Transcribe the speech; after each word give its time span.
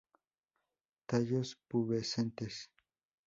Tallos 1.09 1.49
pubescentes. 1.69 2.55